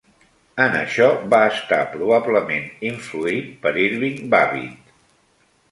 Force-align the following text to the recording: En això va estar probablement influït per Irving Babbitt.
En 0.63 0.77
això 0.77 1.09
va 1.33 1.41
estar 1.49 1.79
probablement 1.97 2.65
influït 2.93 3.53
per 3.67 3.77
Irving 3.87 4.21
Babbitt. 4.35 4.95